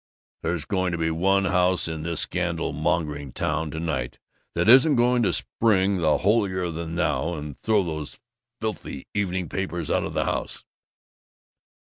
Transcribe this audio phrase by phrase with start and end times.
[0.41, 4.17] There's going to be one house in this scandal mongering town to night
[4.55, 7.35] that isn't going to spring the holier than thou.
[7.35, 8.19] And throw those
[8.59, 10.65] filthy evening papers out of the house!"